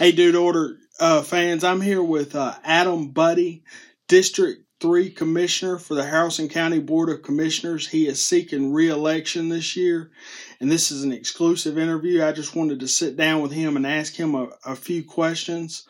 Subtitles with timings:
[0.00, 3.64] Hey, Dude Order uh, fans, I'm here with uh, Adam Buddy,
[4.08, 7.86] District 3 Commissioner for the Haralson County Board of Commissioners.
[7.86, 10.10] He is seeking re election this year,
[10.58, 12.24] and this is an exclusive interview.
[12.24, 15.86] I just wanted to sit down with him and ask him a, a few questions.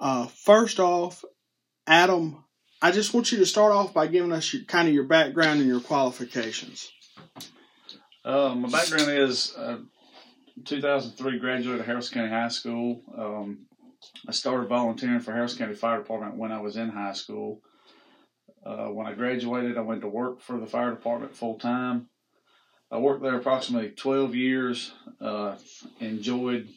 [0.00, 1.22] Uh, first off,
[1.86, 2.42] Adam,
[2.80, 5.60] I just want you to start off by giving us your, kind of your background
[5.60, 6.90] and your qualifications.
[8.24, 9.76] Uh, my background is uh,
[10.64, 13.02] 2003 graduated Haralson County High School.
[13.16, 13.66] Um,
[14.28, 17.60] I started volunteering for Haralson County Fire Department when I was in high school.
[18.64, 22.08] Uh, when I graduated, I went to work for the fire department full time.
[22.90, 24.92] I worked there approximately 12 years.
[25.20, 25.56] Uh,
[26.00, 26.68] enjoyed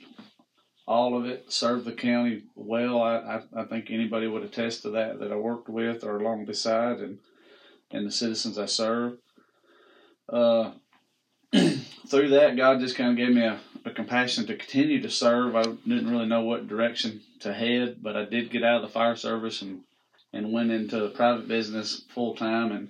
[0.87, 1.51] all of it.
[1.51, 3.01] Served the county well.
[3.01, 6.45] I, I, I, think anybody would attest to that that I worked with or along
[6.45, 7.19] beside, and
[7.91, 9.19] and the citizens I served.
[10.31, 10.71] Uh,
[12.09, 15.55] through that, God just kind of gave me a, a compassion to continue to serve.
[15.55, 18.93] I didn't really know what direction to head, but I did get out of the
[18.93, 19.81] fire service and
[20.33, 22.89] and went into the private business full time and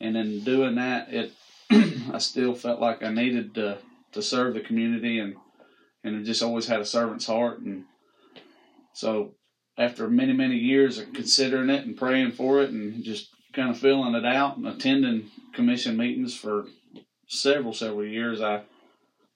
[0.00, 1.32] and in doing that it
[2.12, 3.78] I still felt like I needed to
[4.12, 5.36] to serve the community and
[6.02, 7.84] and just always had a servant's heart and
[8.92, 9.34] so
[9.76, 13.78] after many many years of considering it and praying for it and just kind of
[13.78, 16.66] filling it out and attending commission meetings for
[17.28, 18.62] several several years I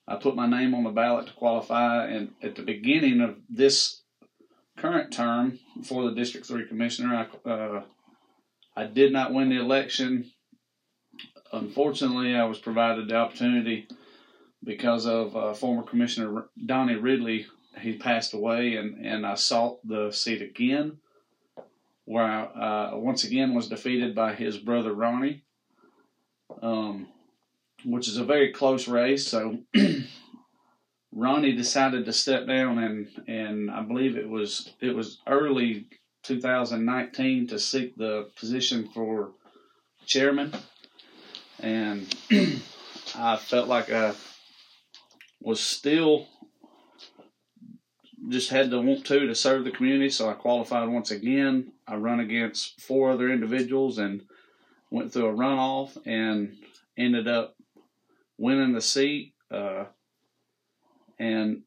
[0.09, 4.01] I put my name on the ballot to qualify and at the beginning of this
[4.78, 7.28] current term for the District 3 Commissioner.
[7.45, 7.83] I, uh,
[8.75, 10.31] I did not win the election.
[11.53, 13.86] Unfortunately, I was provided the opportunity
[14.64, 17.47] because of uh, former Commissioner Donnie Ridley.
[17.79, 20.98] He passed away, and, and I sought the seat again,
[22.06, 25.45] where I uh, once again was defeated by his brother Ronnie,
[26.62, 27.09] um,
[27.84, 29.26] which is a very close race.
[29.26, 29.58] So
[31.12, 35.86] Ronnie decided to step down, and and I believe it was it was early
[36.24, 39.32] 2019 to seek the position for
[40.06, 40.52] chairman,
[41.61, 42.14] and
[43.14, 44.14] I felt like I
[45.40, 46.27] was still
[48.28, 51.72] just had to want to to serve the community, so I qualified once again.
[51.86, 54.22] I run against four other individuals and
[54.90, 56.56] went through a runoff and
[56.96, 57.55] ended up
[58.38, 59.34] winning the seat.
[59.50, 59.84] Uh,
[61.18, 61.62] and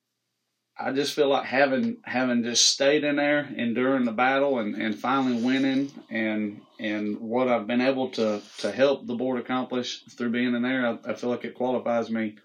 [0.78, 4.98] I just feel like having having just stayed in there, enduring the battle, and, and
[4.98, 10.32] finally winning, and and what I've been able to to help the board accomplish through
[10.32, 12.38] being in there, I, I feel like it qualifies me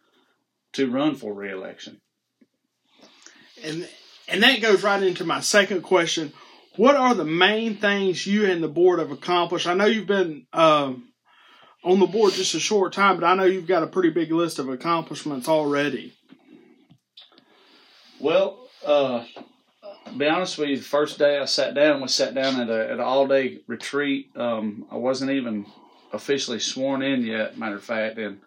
[0.75, 2.01] to run for reelection.
[3.63, 3.89] And
[4.29, 6.33] and that goes right into my second question.
[6.77, 9.67] What are the main things you and the board have accomplished?
[9.67, 10.93] I know you've been uh,
[11.85, 14.33] on the board just a short time, but I know you've got a pretty big
[14.33, 16.15] list of accomplishments already.
[18.19, 19.25] Well, uh,
[20.17, 22.85] be honest with you, the first day I sat down, we sat down at, a,
[22.87, 24.31] at an all day retreat.
[24.37, 25.67] Um, I wasn't even
[26.13, 28.41] officially sworn in yet, matter of fact, and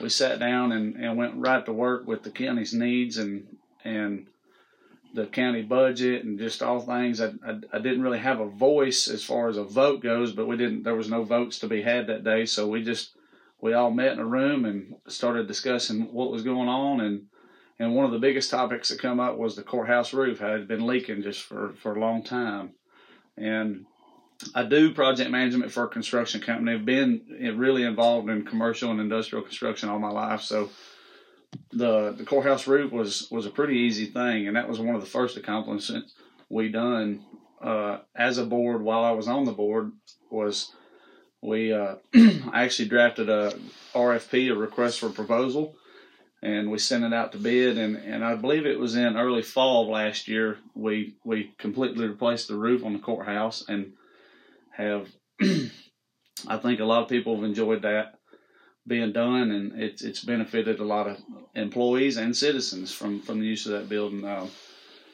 [0.00, 3.46] we sat down and, and went right to work with the county's needs and
[3.84, 4.26] and
[5.14, 7.20] the county budget and just all things.
[7.20, 10.46] I, I, I didn't really have a voice as far as a vote goes, but
[10.46, 10.82] we didn't.
[10.82, 13.16] There was no votes to be had that day, so we just
[13.60, 17.26] we all met in a room and started discussing what was going on and
[17.78, 20.86] and one of the biggest topics that come up was the courthouse roof had been
[20.86, 22.70] leaking just for, for a long time.
[23.36, 23.86] And
[24.54, 26.72] I do project management for a construction company.
[26.72, 30.42] I've been really involved in commercial and industrial construction all my life.
[30.42, 30.70] So
[31.72, 35.00] the the courthouse roof was was a pretty easy thing, and that was one of
[35.00, 36.14] the first accomplishments
[36.48, 37.24] we done
[37.62, 39.92] uh, as a board while I was on the board.
[40.30, 40.70] Was
[41.42, 41.96] we uh,
[42.52, 43.54] actually drafted a
[43.94, 45.76] RFP, a request for proposal,
[46.44, 49.42] and we sent it out to bid and, and I believe it was in early
[49.42, 53.94] fall of last year we we completely replaced the roof on the courthouse and
[54.70, 55.08] have
[55.40, 58.18] I think a lot of people have enjoyed that
[58.86, 61.18] being done and it's it's benefited a lot of
[61.54, 64.22] employees and citizens from from the use of that building.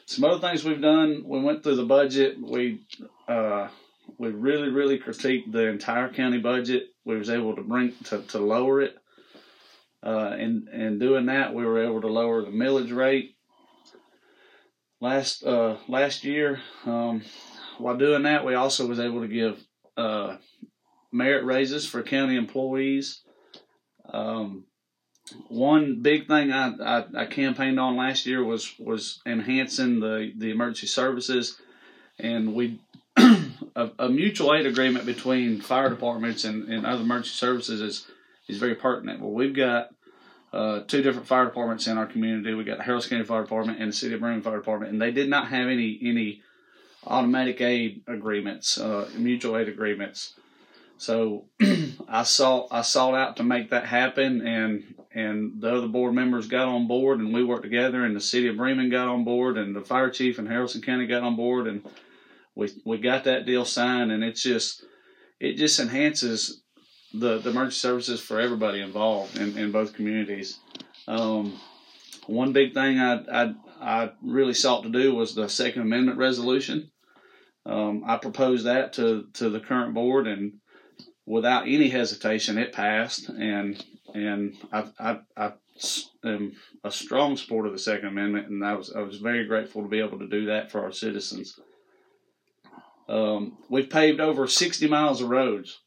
[0.05, 2.35] Some other things we've done, we went through the budget.
[2.41, 2.81] We
[3.27, 3.69] uh,
[4.17, 6.87] we really really critiqued the entire county budget.
[7.05, 8.97] We was able to bring to, to lower it
[10.03, 13.35] uh, and and doing that, we were able to lower the millage rate
[14.99, 16.59] last uh, last year.
[16.85, 17.21] Um,
[17.77, 19.63] while doing that, we also was able to give
[19.97, 20.37] uh,
[21.11, 23.21] merit raises for county employees.
[24.09, 24.65] Um,
[25.47, 30.51] one big thing I, I, I, campaigned on last year was was enhancing the, the
[30.51, 31.59] emergency services,
[32.19, 32.79] and we
[33.17, 38.07] a, a, mutual aid agreement between fire departments and, and other emergency services is
[38.47, 39.21] is very pertinent.
[39.21, 39.91] Well, we've got
[40.51, 42.53] uh, two different fire departments in our community.
[42.53, 45.01] We got the Haralson County Fire Department and the City of Bremen Fire Department, and
[45.01, 46.41] they did not have any any
[47.05, 50.33] automatic aid agreements, uh, mutual aid agreements.
[51.01, 51.45] So
[52.07, 56.47] I sought I sought out to make that happen, and and the other board members
[56.47, 59.57] got on board, and we worked together, and the City of Bremen got on board,
[59.57, 61.83] and the fire chief in Haralson County got on board, and
[62.53, 64.85] we we got that deal signed, and it's just
[65.39, 66.61] it just enhances
[67.15, 70.59] the the emergency services for everybody involved in, in both communities.
[71.07, 71.59] Um,
[72.27, 76.91] one big thing I, I I really sought to do was the Second Amendment resolution.
[77.65, 80.59] Um, I proposed that to to the current board, and
[81.31, 83.29] without any hesitation, it passed.
[83.29, 83.83] And
[84.13, 85.53] and I I, I
[86.25, 89.81] am a strong supporter of the Second Amendment, and I was I was very grateful
[89.81, 91.57] to be able to do that for our citizens.
[93.07, 95.79] Um, we've paved over 60 miles of roads,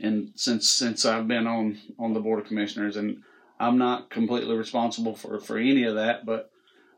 [0.00, 3.22] and since since I've been on on the board of commissioners, and
[3.58, 6.50] I'm not completely responsible for for any of that, but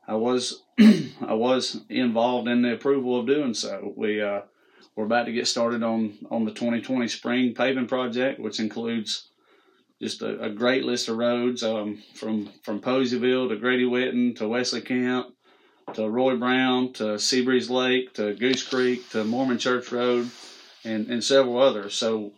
[0.06, 3.94] I was I was involved in the approval of doing so.
[3.96, 4.42] We uh,
[4.98, 9.28] we're about to get started on on the 2020 spring paving project, which includes
[10.02, 14.48] just a, a great list of roads um, from from Poseyville to Grady Whitten to
[14.48, 15.28] Wesley Camp
[15.94, 20.28] to Roy Brown to Seabreeze Lake to Goose Creek to Mormon Church Road
[20.84, 21.94] and, and several others.
[21.94, 22.32] So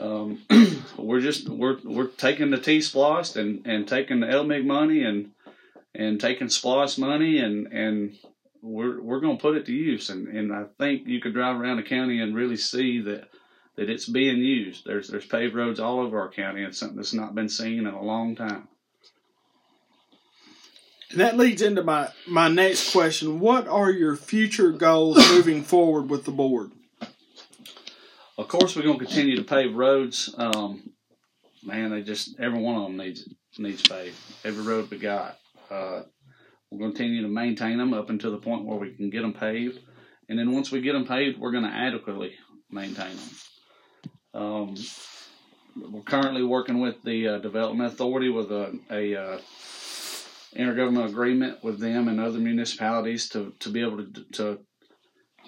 [0.00, 0.42] um,
[0.98, 5.30] we're just we're we're taking the T splost and, and taking the LMIG money and
[5.94, 8.16] and taking SPLOST money and and
[8.62, 11.76] we're we're gonna put it to use and, and I think you could drive around
[11.76, 13.28] the county and really see that
[13.76, 14.84] that it's being used.
[14.84, 17.94] There's there's paved roads all over our county and something that's not been seen in
[17.94, 18.68] a long time.
[21.10, 23.40] And that leads into my, my next question.
[23.40, 26.72] What are your future goals moving forward with the board?
[28.36, 30.32] Of course, we're going to continue to pave roads.
[30.36, 30.90] Um,
[31.64, 33.28] man, they just every one of them needs
[33.58, 34.16] needs paved.
[34.44, 35.38] Every road we got.
[35.70, 36.02] Uh,
[36.72, 39.80] to continue to maintain them up until the point where we can get them paved,
[40.28, 42.34] and then once we get them paved, we're going to adequately
[42.70, 44.42] maintain them.
[44.42, 44.76] Um,
[45.76, 49.40] we're currently working with the uh, Development Authority with a, a uh,
[50.56, 54.58] intergovernmental agreement with them and other municipalities to, to be able to, to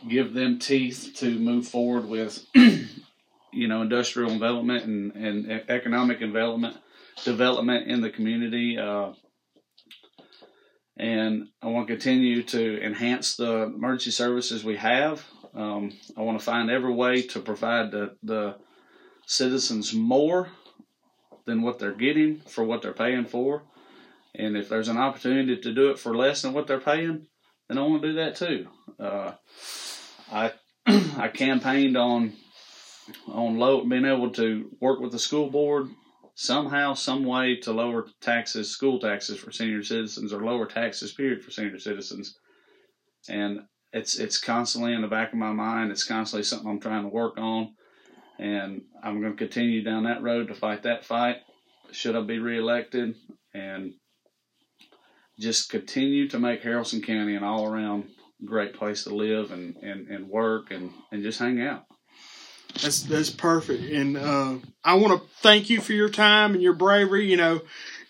[0.08, 6.76] give them teeth to move forward with, you know, industrial development and, and economic development
[7.24, 8.78] development in the community.
[8.78, 9.12] Uh,
[11.00, 15.24] and I want to continue to enhance the emergency services we have.
[15.54, 18.56] Um, I want to find every way to provide the, the
[19.26, 20.50] citizens more
[21.46, 23.62] than what they're getting for what they're paying for.
[24.34, 27.26] And if there's an opportunity to do it for less than what they're paying,
[27.68, 28.68] then I want to do that too.
[28.98, 29.32] Uh,
[30.30, 30.52] I
[31.16, 32.34] I campaigned on
[33.26, 35.88] on low being able to work with the school board
[36.40, 41.44] somehow, some way to lower taxes, school taxes for senior citizens, or lower taxes period
[41.44, 42.38] for senior citizens.
[43.28, 43.60] And
[43.92, 45.90] it's it's constantly in the back of my mind.
[45.90, 47.74] It's constantly something I'm trying to work on,
[48.38, 51.36] and I'm going to continue down that road to fight that fight.
[51.92, 53.16] Should I be reelected?
[53.52, 53.92] And
[55.38, 58.04] just continue to make Haralson County an all around
[58.46, 61.84] great place to live and, and, and work and, and just hang out.
[62.82, 64.54] That's that's perfect, and uh,
[64.84, 67.30] I want to thank you for your time and your bravery.
[67.30, 67.60] You know,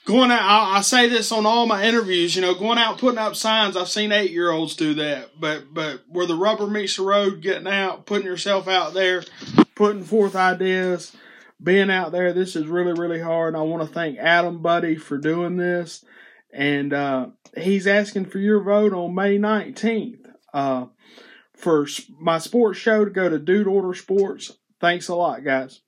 [0.04, 0.42] going out.
[0.42, 2.36] I, I, say this on all my interviews.
[2.36, 3.76] You know, going out putting up signs.
[3.76, 7.42] I've seen eight year olds do that, but but where the rubber meets the road,
[7.42, 9.22] getting out, putting yourself out there,
[9.74, 11.16] putting forth ideas,
[11.62, 12.32] being out there.
[12.32, 13.56] This is really really hard.
[13.56, 16.04] I want to thank Adam Buddy for doing this
[16.52, 20.86] and uh, he's asking for your vote on May 19th uh,
[21.54, 21.86] for
[22.18, 24.52] my sports show to go to Dude Order Sports.
[24.80, 25.80] Thanks a lot, guys.